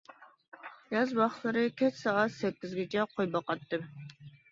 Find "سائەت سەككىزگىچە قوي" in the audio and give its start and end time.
1.99-3.29